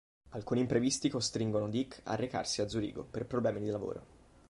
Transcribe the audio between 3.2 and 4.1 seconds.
problemi di lavoro.